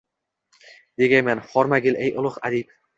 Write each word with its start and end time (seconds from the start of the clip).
Degayman: 1.03 1.45
“Hormagil, 1.55 2.03
ey 2.05 2.15
ulug’ 2.25 2.45
adib!!!” 2.53 2.79